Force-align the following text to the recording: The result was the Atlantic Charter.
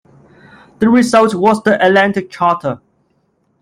The 0.79 0.89
result 0.89 1.35
was 1.35 1.61
the 1.61 1.75
Atlantic 1.79 2.31
Charter. 2.31 2.81